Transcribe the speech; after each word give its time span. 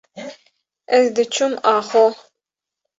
ez 0.97 1.03
diçûm 1.15 1.53
axo. 1.75 2.05